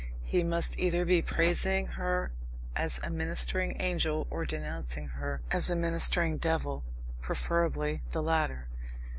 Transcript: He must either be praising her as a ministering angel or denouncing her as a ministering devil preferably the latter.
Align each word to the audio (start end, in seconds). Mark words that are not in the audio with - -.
He 0.23 0.41
must 0.43 0.79
either 0.79 1.05
be 1.05 1.21
praising 1.21 1.85
her 1.85 2.31
as 2.75 2.99
a 3.03 3.11
ministering 3.11 3.79
angel 3.79 4.25
or 4.31 4.47
denouncing 4.47 5.09
her 5.09 5.41
as 5.51 5.69
a 5.69 5.75
ministering 5.75 6.37
devil 6.39 6.83
preferably 7.21 8.01
the 8.11 8.23
latter. 8.23 8.67